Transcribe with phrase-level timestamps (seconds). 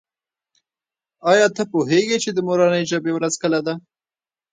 [1.31, 3.73] آیا ته پوهېږې چې د مورنۍ ژبې ورځ کله ده؟